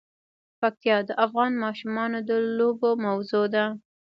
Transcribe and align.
پکتیا 0.59 0.97
د 1.07 1.09
افغان 1.25 1.51
ماشومانو 1.63 2.17
د 2.29 2.31
لوبو 2.57 2.89
موضوع 3.05 3.45
ده. 3.55 3.65